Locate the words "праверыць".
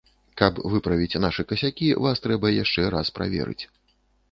3.21-3.61